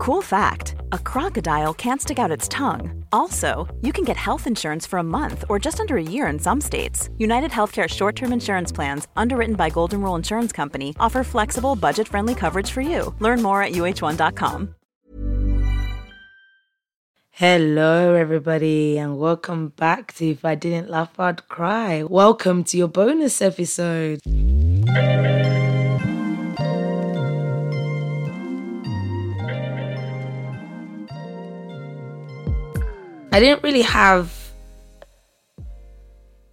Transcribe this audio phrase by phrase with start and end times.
[0.00, 3.04] Cool fact a crocodile can't stick out its tongue.
[3.12, 6.38] Also, you can get health insurance for a month or just under a year in
[6.38, 7.10] some states.
[7.18, 12.08] United Healthcare short term insurance plans, underwritten by Golden Rule Insurance Company, offer flexible, budget
[12.08, 13.14] friendly coverage for you.
[13.18, 14.74] Learn more at uh1.com.
[17.32, 22.04] Hello, everybody, and welcome back to If I Didn't Laugh, I'd Cry.
[22.04, 24.20] Welcome to your bonus episode.
[33.32, 34.36] I didn't really have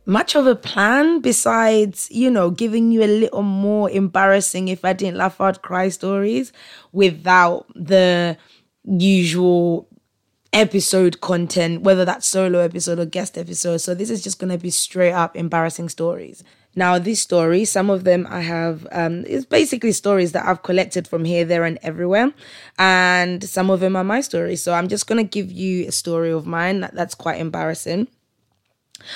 [0.05, 4.93] much of a plan besides, you know, giving you a little more embarrassing if I
[4.93, 6.53] didn't laugh out cry stories
[6.93, 8.37] without the
[8.85, 9.89] usual
[10.53, 13.77] episode content, whether that's solo episode or guest episode.
[13.77, 16.43] So this is just gonna be straight up embarrassing stories.
[16.77, 21.07] Now, these stories, some of them I have, um, it's basically stories that I've collected
[21.07, 22.31] from here, there, and everywhere.
[22.77, 24.61] And some of them are my stories.
[24.61, 28.07] So I'm just going to give you a story of mine that, that's quite embarrassing.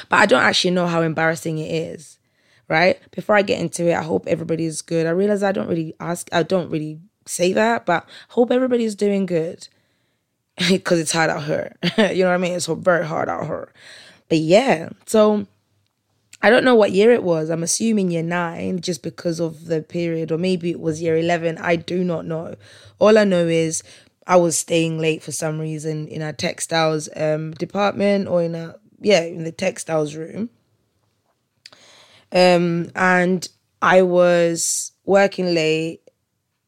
[0.10, 2.18] But I don't actually know how embarrassing it is,
[2.68, 3.00] right?
[3.12, 5.06] Before I get into it, I hope everybody's good.
[5.06, 9.28] I realize I don't really ask, I don't really say that, but hope everybody's doing
[9.28, 9.68] good
[10.68, 11.76] because it's hard out here.
[12.12, 12.54] you know what I mean?
[12.54, 13.72] It's very hard out here.
[14.30, 15.46] But yeah, so
[16.44, 17.50] I don't know what year it was.
[17.50, 21.58] I'm assuming year nine just because of the period, or maybe it was year 11.
[21.60, 22.56] I do not know.
[23.00, 23.84] All I know is
[24.26, 28.76] I was staying late for some reason in our textiles um, department or in a,
[29.00, 30.50] yeah, in the textiles room.
[32.32, 33.48] Um, and
[33.82, 36.02] I was working late.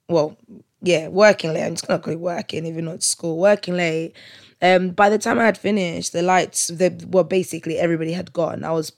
[0.08, 0.38] Well,
[0.82, 1.64] yeah, working late.
[1.66, 3.40] I'm just gonna go working, even though it's school.
[3.40, 4.14] Working late.
[4.62, 8.64] Um, by the time I had finished, the lights, they were basically everybody had gone.
[8.64, 8.92] I was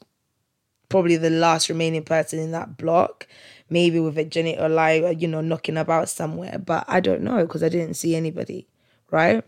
[0.95, 3.27] probably the last remaining person in that block,
[3.69, 6.57] maybe with a genital lie, uh, you know, knocking about somewhere.
[6.57, 8.65] But I don't know because I didn't see anybody,
[9.11, 9.43] right?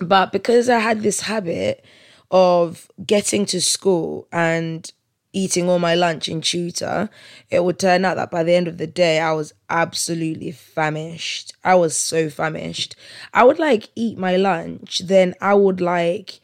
[0.00, 1.84] But because I had this habit
[2.32, 4.90] of getting to school and
[5.32, 7.08] eating all my lunch in tutor,
[7.48, 11.54] it would turn out that by the end of the day, I was absolutely famished.
[11.62, 12.96] I was so famished.
[13.32, 16.40] I would like eat my lunch, then I would like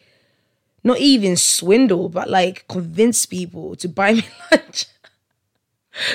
[0.89, 4.87] not even swindle, but like convince people to buy me lunch.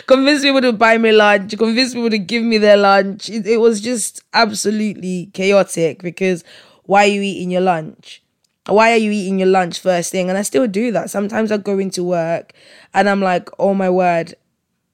[0.08, 3.30] convince people to buy me lunch, convince people to give me their lunch.
[3.30, 6.44] It, it was just absolutely chaotic because
[6.84, 8.22] why are you eating your lunch?
[8.68, 10.30] Why are you eating your lunch first thing?
[10.30, 11.10] And I still do that.
[11.10, 12.54] Sometimes I go into work
[12.94, 14.36] and I'm like, oh my word,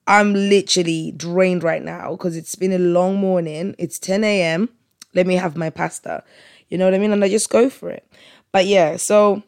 [0.08, 3.76] I'm literally drained right now because it's been a long morning.
[3.78, 4.70] It's 10 a.m.
[5.14, 6.24] Let me have my pasta.
[6.70, 7.12] You know what I mean?
[7.12, 8.06] And I just go for it.
[8.52, 9.44] But yeah, so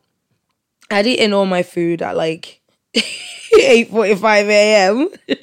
[0.91, 2.61] I'd eaten all my food at like
[2.95, 5.09] 8.45 a.m.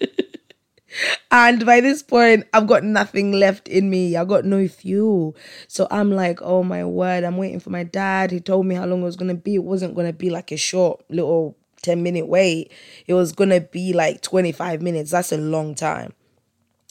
[1.31, 4.14] and by this point, I've got nothing left in me.
[4.14, 5.34] I got no fuel.
[5.66, 8.31] So I'm like, oh my word, I'm waiting for my dad.
[8.31, 9.54] He told me how long it was going to be.
[9.54, 12.70] It wasn't going to be like a short little 10 minute wait.
[13.06, 15.12] It was going to be like 25 minutes.
[15.12, 16.12] That's a long time.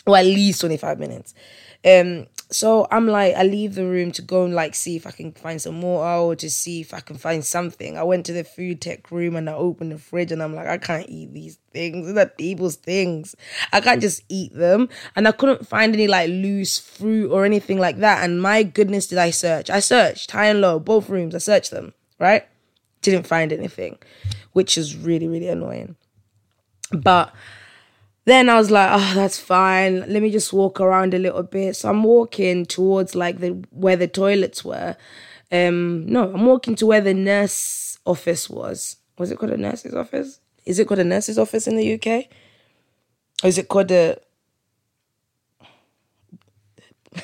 [0.07, 1.35] Or at least 25 minutes.
[1.85, 5.11] Um, so I'm like, I leave the room to go and like see if I
[5.11, 7.97] can find some more or just see if I can find something.
[7.97, 10.67] I went to the food tech room and I opened the fridge and I'm like,
[10.67, 12.13] I can't eat these things.
[12.13, 13.35] They're people's things.
[13.73, 14.87] I can't just eat them.
[15.15, 18.23] And I couldn't find any like loose fruit or anything like that.
[18.23, 19.69] And my goodness, did I search?
[19.69, 21.35] I searched high and low, both rooms.
[21.35, 22.47] I searched them, right?
[23.01, 23.97] Didn't find anything,
[24.53, 25.97] which is really, really annoying.
[26.93, 27.33] But
[28.27, 30.01] then I was like, oh, that's fine.
[30.01, 31.77] Let me just walk around a little bit.
[31.77, 34.97] So I'm walking towards like the where the toilets were.
[35.49, 38.97] Um, no, I'm walking to where the nurse office was.
[39.17, 40.41] Was it called a nurse's office?
[40.65, 42.25] Is it called a nurse's office in the UK?
[43.43, 44.17] Or is it called a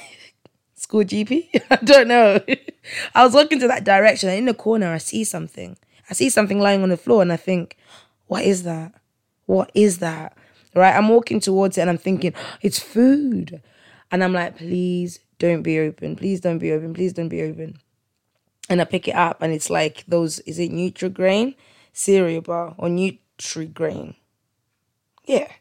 [0.75, 1.49] school GP?
[1.69, 2.39] I don't know.
[3.13, 5.75] I was walking to that direction and in the corner I see something.
[6.09, 7.75] I see something lying on the floor and I think,
[8.27, 8.93] what is that?
[9.47, 10.37] What is that?
[10.75, 10.95] Right?
[10.95, 13.61] I'm walking towards it and I'm thinking, oh, it's food.
[14.11, 16.16] And I'm like, please don't be open.
[16.16, 16.94] Please don't be open.
[16.94, 17.80] Please don't be open.
[18.69, 21.56] And I pick it up and it's like those, is it Nutrigrain
[21.92, 24.15] cereal bar or Nutrigrain?
[25.25, 25.51] Yeah,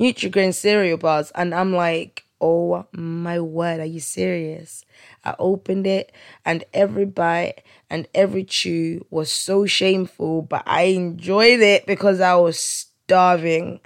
[0.00, 1.30] Nutrigrain cereal bars.
[1.34, 4.84] And I'm like, oh my word, are you serious?
[5.24, 6.12] I opened it
[6.44, 12.36] and every bite and every chew was so shameful, but I enjoyed it because I
[12.36, 13.80] was starving.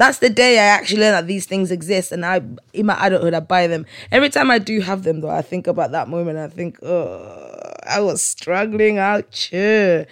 [0.00, 2.40] That's the day I actually learned that these things exist, and I,
[2.72, 3.84] in my adulthood, I buy them.
[4.10, 6.38] Every time I do have them, though, I think about that moment.
[6.38, 10.06] I think, oh, I was struggling out here.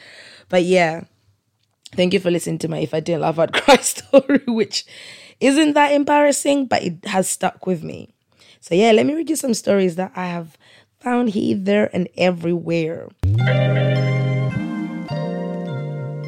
[0.51, 1.05] But yeah,
[1.95, 4.85] thank you for listening to my "If I Didn't Laugh, I'd Cry" story, which
[5.41, 8.13] isn't that embarrassing, but it has stuck with me.
[8.61, 10.59] So yeah, let me read you some stories that I have
[11.01, 13.09] Found here, there, and everywhere.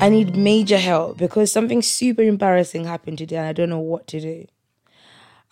[0.02, 4.06] I need major help because something super embarrassing happened today and I don't know what
[4.06, 4.46] to do.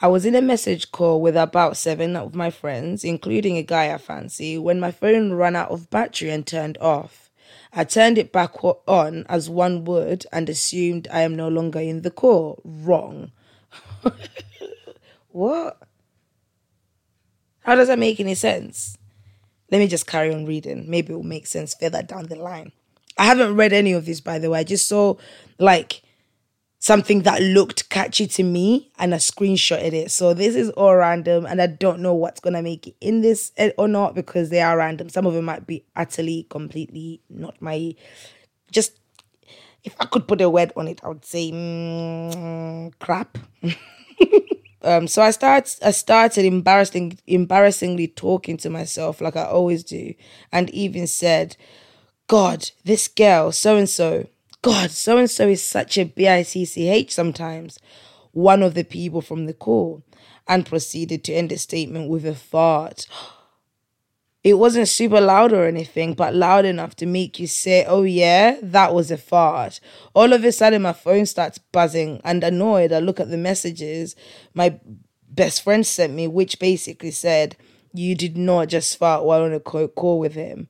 [0.00, 3.92] I was in a message call with about seven of my friends, including a guy
[3.92, 7.30] I fancy, when my phone ran out of battery and turned off.
[7.74, 12.00] I turned it back on as one would and assumed I am no longer in
[12.00, 12.62] the call.
[12.64, 13.32] Wrong.
[15.28, 15.78] what?
[17.64, 18.96] How does that make any sense?
[19.70, 20.88] Let me just carry on reading.
[20.88, 22.72] Maybe it will make sense further down the line.
[23.18, 24.60] I haven't read any of this, by the way.
[24.60, 25.16] I just saw
[25.58, 26.02] like
[26.78, 30.10] something that looked catchy to me and I screenshotted it.
[30.10, 33.20] So this is all random and I don't know what's going to make it in
[33.20, 35.08] this or not because they are random.
[35.08, 37.94] Some of them might be utterly, completely not my.
[38.70, 38.98] Just
[39.84, 43.38] if I could put a word on it, I would say mm, crap.
[44.80, 50.14] Um, so I start I started embarrassing embarrassingly talking to myself like I always do,
[50.52, 51.56] and even said,
[52.28, 54.28] God, this girl, so and so,
[54.60, 57.78] God, so and so is such a bitch sometimes.
[58.32, 60.02] One of the people from the call,
[60.46, 63.06] and proceeded to end the statement with a fart.
[64.44, 68.56] It wasn't super loud or anything, but loud enough to make you say, Oh, yeah,
[68.62, 69.80] that was a fart.
[70.14, 74.16] All of a sudden, my phone starts buzzing, and annoyed, I look at the messages
[74.52, 74.78] my
[75.30, 77.56] best friend sent me, which basically said,
[77.94, 80.68] You did not just fart while on a call with him,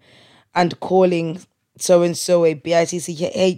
[0.54, 1.40] and calling
[1.78, 2.54] so and so a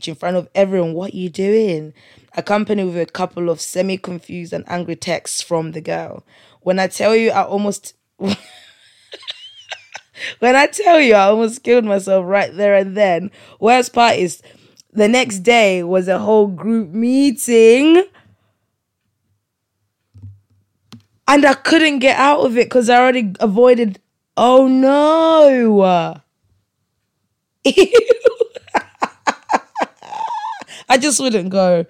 [0.09, 0.95] in front of everyone.
[0.95, 1.93] What are you doing?
[2.37, 6.25] Accompanied with a couple of semi confused and angry texts from the girl.
[6.61, 7.95] When I tell you, I almost.
[8.19, 8.37] when
[10.43, 13.31] I tell you, I almost killed myself right there and then.
[13.59, 14.43] Worst part is
[14.93, 18.05] the next day was a whole group meeting.
[21.29, 24.01] And I couldn't get out of it because I already avoided.
[24.37, 26.21] Oh no.
[30.91, 31.87] I just wouldn't go.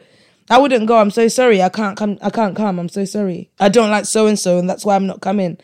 [0.51, 0.99] I wouldn't go.
[0.99, 1.63] I'm so sorry.
[1.63, 2.19] I can't come.
[2.21, 2.79] I can't come.
[2.79, 3.51] I'm so sorry.
[3.59, 5.59] I don't like so and so, and that's why I'm not coming.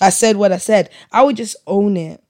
[0.00, 0.90] I said what I said.
[1.10, 2.22] I would just own it.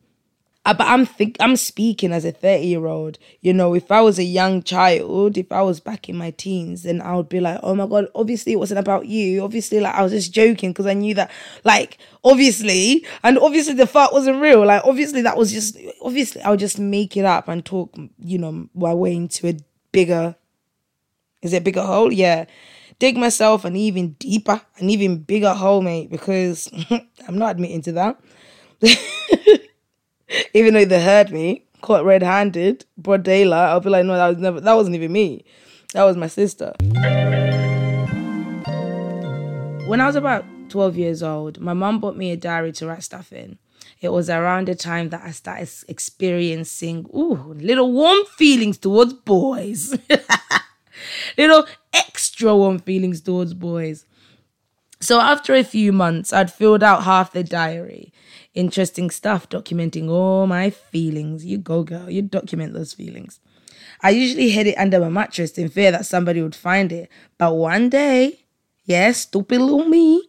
[0.65, 3.19] Uh, but I'm think I'm speaking as a 30 year old.
[3.41, 6.85] You know, if I was a young child, if I was back in my teens,
[6.85, 9.43] then I would be like, oh my god, obviously it wasn't about you.
[9.43, 11.33] Obviously, like I was just joking because I knew that,
[11.65, 14.65] like, obviously, and obviously the fart wasn't real.
[14.65, 18.39] Like, obviously that was just obviously I would just make it up and talk, you
[18.39, 19.57] know, my way into a
[19.91, 20.37] bigger.
[21.43, 22.13] Is it a bigger hole?
[22.13, 22.47] Yeah
[23.03, 26.71] dig myself an even deeper, an even bigger hole, mate, because
[27.27, 28.21] I'm not admitting to that.
[30.55, 34.29] even though they heard me, caught red handed, broad daylight, I'll be like, no, that
[34.29, 35.45] was never that wasn't even me.
[35.95, 36.75] That was my sister.
[39.89, 43.03] When I was about 12 years old, my mum bought me a diary to write
[43.03, 43.59] stuff in.
[44.01, 49.99] It was around the time that I started experiencing ooh, little warm feelings towards boys.
[51.37, 54.07] little extra warm feelings towards boys.
[55.01, 58.13] So after a few months, I'd filled out half the diary.
[58.55, 61.45] Interesting stuff, documenting all my feelings.
[61.45, 63.41] You go, girl, you document those feelings.
[64.01, 67.09] I usually hid it under my mattress in fear that somebody would find it.
[67.37, 68.45] But one day,
[68.85, 70.29] yes, stupid little me,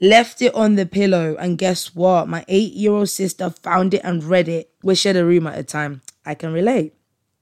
[0.00, 1.34] left it on the pillow.
[1.40, 2.28] And guess what?
[2.28, 4.70] My eight year old sister found it and read it.
[4.84, 6.02] We shared a room at the time.
[6.24, 6.94] I can relate.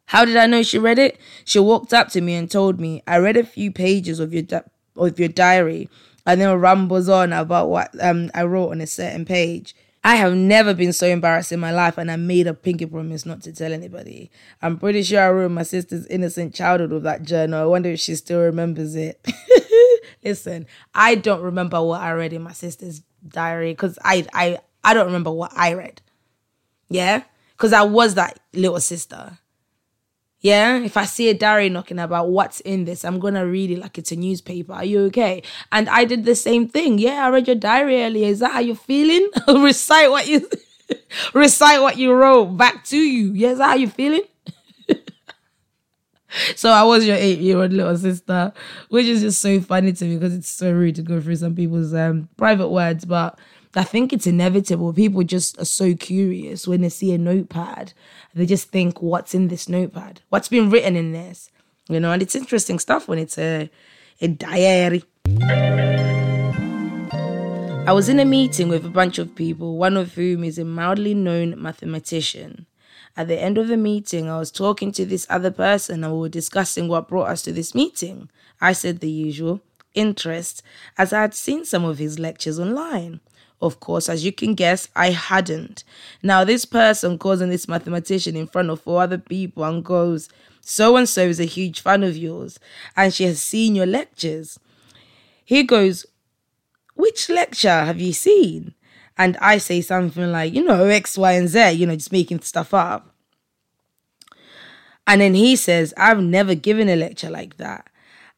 [0.09, 1.21] How did I know she read it?
[1.45, 4.43] She walked up to me and told me, I read a few pages of your,
[4.43, 4.62] di-
[4.97, 5.91] of your diary
[6.25, 9.75] and then rambles on about what um, I wrote on a certain page.
[10.03, 13.27] I have never been so embarrassed in my life, and I made a pinky promise
[13.27, 14.31] not to tell anybody.
[14.62, 17.61] I'm pretty sure I ruined my sister's innocent childhood with that journal.
[17.61, 19.27] I wonder if she still remembers it.
[20.25, 24.95] Listen, I don't remember what I read in my sister's diary because I, I, I
[24.95, 26.00] don't remember what I read.
[26.88, 27.25] Yeah,
[27.57, 29.38] because I was that little sister.
[30.40, 33.80] Yeah, if I see a diary knocking about what's in this, I'm gonna read it
[33.80, 34.73] like it's a newspaper.
[34.73, 35.42] Are you okay?
[35.73, 36.99] And I did the same thing.
[36.99, 38.28] Yeah, I read your diary earlier.
[38.28, 39.28] Is that how you're feeling?
[39.49, 40.49] recite what you
[41.35, 43.33] recite what you wrote back to you.
[43.33, 44.23] Yeah, is that how you feeling?
[46.54, 48.52] so I was your eight-year-old little sister,
[48.90, 51.57] which is just so funny to me because it's so rude to go through some
[51.57, 53.38] people's um, private words, but
[53.75, 54.92] I think it's inevitable.
[54.92, 57.92] People just are so curious when they see a notepad.
[58.34, 60.22] They just think, what's in this notepad?
[60.30, 61.50] What's been written in this?
[61.88, 63.70] You know, and it's interesting stuff when it's a,
[64.20, 65.04] a diary.
[67.87, 70.64] I was in a meeting with a bunch of people, one of whom is a
[70.64, 72.66] mildly known mathematician.
[73.16, 76.20] At the end of the meeting, I was talking to this other person and we
[76.20, 78.28] were discussing what brought us to this meeting.
[78.60, 79.60] I said the usual
[79.94, 80.62] interest,
[80.96, 83.20] as I had seen some of his lectures online.
[83.61, 85.83] Of course, as you can guess, I hadn't.
[86.23, 90.29] Now, this person on this mathematician in front of four other people and goes,
[90.61, 92.61] So and so is a huge fan of yours,
[92.97, 94.61] and she has seen your lectures.
[95.45, 96.07] He goes,
[96.95, 98.75] Which lecture have you seen?
[99.17, 102.43] And I say something like, You know, X, Y, and Z, you know, just making
[102.43, 103.12] stuff up.
[105.05, 107.88] And then he says, I've never given a lecture like that.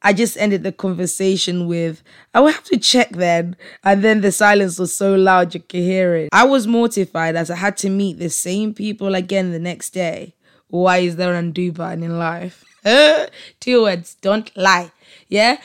[0.03, 2.03] I just ended the conversation with,
[2.33, 3.57] I will have to check then.
[3.85, 6.31] And then the silence was so loud you could hear it.
[6.33, 10.35] I was mortified as I had to meet the same people again the next day.
[10.69, 12.65] Why is there an undo button in life?
[13.61, 14.93] Two words, don't lie.
[15.29, 15.59] Yeah?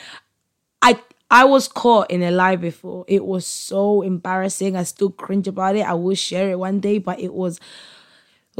[0.82, 0.98] I
[1.30, 3.04] I was caught in a lie before.
[3.08, 4.76] It was so embarrassing.
[4.76, 5.86] I still cringe about it.
[5.86, 7.58] I will share it one day, but it was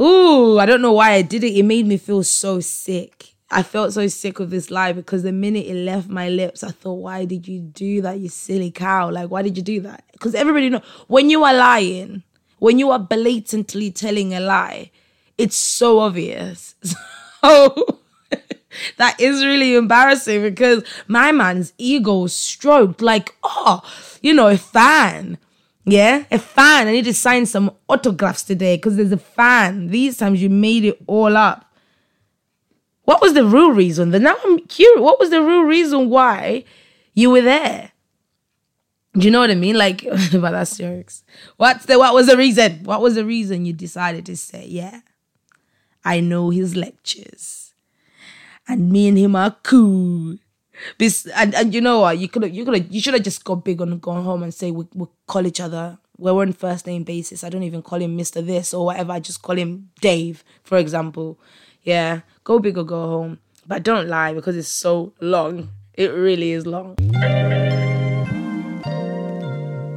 [0.01, 1.53] ooh, I don't know why I did it.
[1.55, 3.35] It made me feel so sick.
[3.49, 6.71] I felt so sick of this lie because the minute it left my lips, I
[6.71, 9.09] thought, why did you do that, you silly cow?
[9.09, 10.03] Like, why did you do that?
[10.11, 12.23] Because everybody know when you are lying,
[12.59, 14.91] when you are blatantly telling a lie,
[15.37, 16.75] it's so obvious.
[17.43, 17.99] So
[18.97, 23.81] that is really embarrassing because my man's ego stroked like, oh,
[24.21, 25.37] you know, a fan.
[25.85, 26.87] Yeah, a fan.
[26.87, 29.87] I need to sign some autographs today because there's a fan.
[29.87, 31.66] These times you made it all up.
[33.07, 34.11] What was the real reason?
[34.11, 34.99] Then now I'm curious.
[34.99, 36.65] What was the real reason why
[37.13, 37.93] you were there?
[39.13, 39.77] Do you know what I mean?
[39.77, 41.23] Like, but that's jokes.
[41.55, 42.83] What's the what was the reason?
[42.83, 44.99] What was the reason you decided to say, yeah,
[46.03, 47.73] I know his lectures,
[48.67, 50.35] and me and him are cool.
[51.33, 52.17] And, and you know what?
[52.17, 54.71] You could you could you should have just got big on going home and say
[54.71, 55.97] we we call each other.
[56.17, 57.45] We're on first name basis.
[57.45, 59.13] I don't even call him Mister This or whatever.
[59.13, 61.39] I just call him Dave, for example.
[61.83, 63.39] Yeah, go big or go home.
[63.67, 65.69] But don't lie because it's so long.
[65.93, 66.95] It really is long.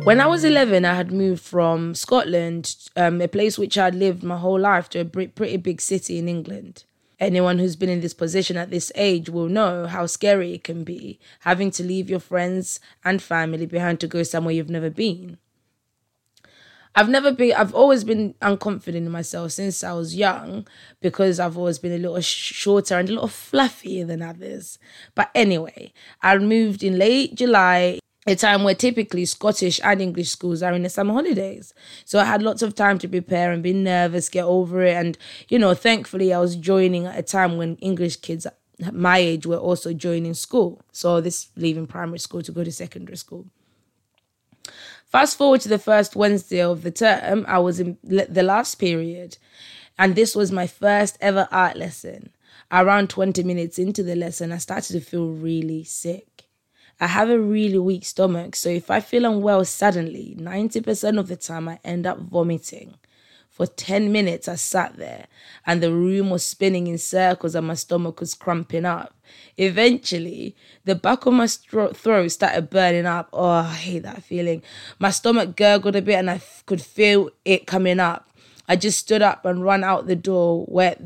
[0.02, 4.24] When I was 11, I had moved from Scotland, um, a place which I'd lived
[4.24, 6.82] my whole life, to a pretty big city in England.
[7.20, 10.82] Anyone who's been in this position at this age will know how scary it can
[10.84, 15.36] be having to leave your friends and family behind to go somewhere you've never been.
[16.94, 20.66] I've never been, I've always been unconfident in myself since I was young
[21.00, 24.78] because I've always been a little shorter and a little fluffier than others.
[25.14, 30.62] But anyway, I moved in late July, a time where typically Scottish and English schools
[30.62, 31.72] are in the summer holidays.
[32.04, 34.94] So I had lots of time to prepare and be nervous, get over it.
[34.94, 35.16] And,
[35.48, 38.46] you know, thankfully I was joining at a time when English kids
[38.92, 40.80] my age were also joining school.
[40.92, 43.46] So this leaving primary school to go to secondary school.
[45.10, 49.38] Fast forward to the first Wednesday of the term, I was in the last period,
[49.98, 52.30] and this was my first ever art lesson.
[52.70, 56.44] Around 20 minutes into the lesson, I started to feel really sick.
[57.00, 61.34] I have a really weak stomach, so if I feel unwell suddenly, 90% of the
[61.34, 62.94] time I end up vomiting.
[63.60, 65.26] For 10 minutes, I sat there
[65.66, 69.12] and the room was spinning in circles and my stomach was cramping up.
[69.58, 73.28] Eventually, the back of my throat started burning up.
[73.34, 74.62] Oh, I hate that feeling.
[74.98, 78.30] My stomach gurgled a bit and I f- could feel it coming up.
[78.66, 80.96] I just stood up and ran out the door where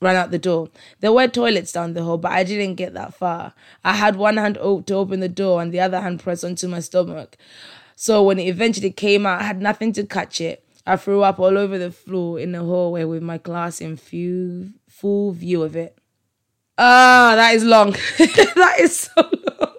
[0.00, 0.70] ran out the door.
[1.00, 3.52] There were toilets down the hall, but I didn't get that far.
[3.84, 6.80] I had one hand to open the door and the other hand pressed onto my
[6.80, 7.36] stomach.
[7.96, 10.65] So when it eventually came out, I had nothing to catch it.
[10.86, 14.72] I threw up all over the floor in the hallway with my class in few,
[14.88, 15.98] full view of it.
[16.78, 17.92] Ah, that is long.
[18.18, 19.74] that is so long.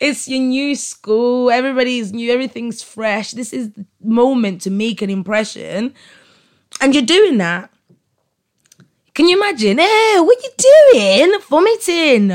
[0.00, 1.50] It's your new school.
[1.50, 2.30] Everybody's new.
[2.30, 3.30] Everything's fresh.
[3.30, 5.94] This is the moment to make an impression.
[6.80, 7.70] And you're doing that.
[9.14, 9.78] Can you imagine?
[9.78, 10.50] Hey, what you
[10.92, 11.40] doing?
[11.48, 12.30] Vomiting.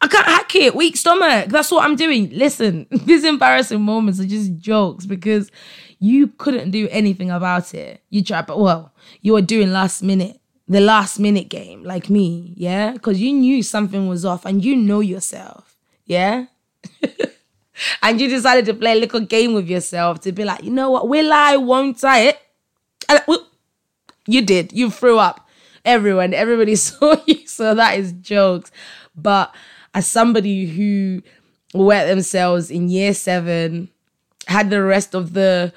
[0.00, 0.74] I can't hack it.
[0.74, 1.48] Weak stomach.
[1.48, 2.30] That's what I'm doing.
[2.30, 5.50] Listen, these embarrassing moments are just jokes because
[5.98, 8.02] you couldn't do anything about it.
[8.10, 12.52] You tried, but well, you were doing last minute the last minute game like me,
[12.56, 12.92] yeah?
[12.92, 16.46] Because you knew something was off and you know yourself, yeah?
[18.02, 20.90] and you decided to play a little game with yourself to be like, you know
[20.90, 22.34] what, will I, won't I?
[23.08, 23.46] And, well,
[24.26, 24.72] you did.
[24.72, 25.48] You threw up.
[25.84, 27.46] Everyone, everybody saw you.
[27.46, 28.72] So that is jokes.
[29.14, 29.54] But
[29.94, 31.22] as somebody who
[31.74, 33.88] wet themselves in year seven,
[34.46, 35.72] had the rest of the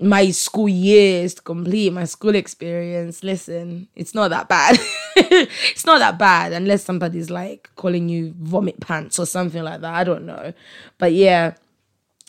[0.00, 4.78] my school years to complete my school experience, listen, it's not that bad.
[5.16, 9.94] it's not that bad unless somebody's like calling you vomit pants or something like that.
[9.94, 10.52] I don't know.
[10.98, 11.54] But yeah,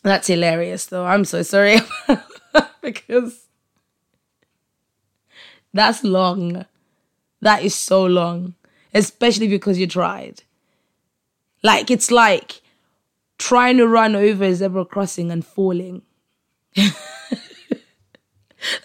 [0.03, 1.05] that's hilarious though.
[1.05, 1.77] I'm so sorry
[2.81, 3.45] because
[5.73, 6.65] that's long.
[7.41, 8.55] That is so long,
[8.93, 10.43] especially because you tried.
[11.61, 12.61] Like, it's like
[13.39, 16.03] trying to run over a zebra crossing and falling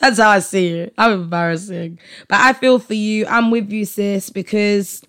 [0.00, 0.94] That's how I see it.
[0.96, 1.98] I'm embarrassing.
[2.28, 3.26] But I feel for you.
[3.26, 5.02] I'm with you, sis, because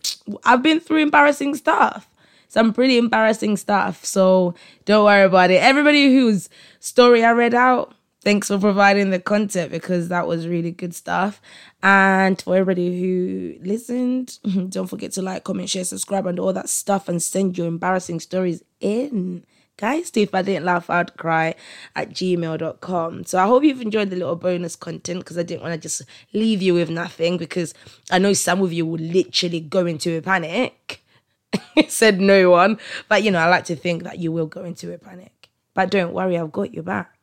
[0.44, 2.10] I've been through embarrassing stuff.
[2.48, 4.06] Some pretty embarrassing stuff.
[4.06, 5.62] So don't worry about it.
[5.62, 6.50] Everybody whose
[6.80, 7.94] story I read out,
[8.26, 11.40] thanks for providing the content because that was really good stuff.
[11.84, 14.40] And for everybody who listened,
[14.70, 18.20] don't forget to like, comment, share, subscribe, and all that stuff and send your embarrassing
[18.20, 19.46] stories in.
[19.78, 21.54] Guys if i didn't laugh i'd cry
[21.98, 25.74] at gmail.com so i hope you've enjoyed the little bonus content because i didn't want
[25.74, 26.02] to just
[26.32, 27.74] leave you with nothing because
[28.10, 31.04] i know some of you will literally go into a panic.
[31.90, 32.80] Said no one.
[33.10, 35.50] But you know i like to think that you will go into a panic.
[35.74, 37.15] But don't worry i've got your backs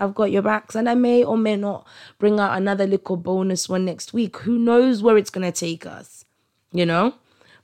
[0.00, 1.86] i've got your backs and i may or may not
[2.18, 5.86] bring out another little bonus one next week who knows where it's going to take
[5.86, 6.24] us
[6.72, 7.14] you know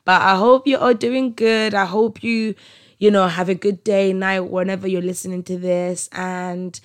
[0.05, 2.55] but i hope you are doing good i hope you
[2.99, 6.09] you know, have a good day, night, whenever you're listening to this.
[6.13, 6.79] And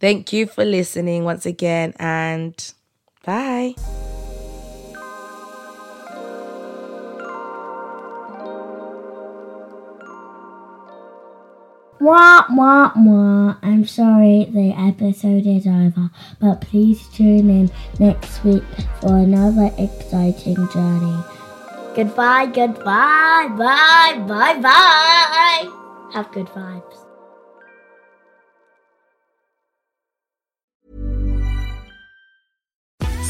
[0.00, 1.94] thank you for listening once again.
[1.98, 2.72] And
[3.24, 3.74] bye.
[12.02, 13.54] Wah, wah, wah.
[13.62, 18.64] I'm sorry the episode is over, but please tune in next week
[19.00, 21.22] for another exciting journey.
[21.94, 26.10] Goodbye, goodbye, bye, bye, bye.
[26.12, 27.01] Have good vibes.